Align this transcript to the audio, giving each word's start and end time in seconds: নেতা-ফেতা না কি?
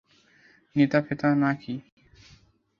নেতা-ফেতা 0.75 1.29
না 1.35 1.51
কি? 1.61 1.73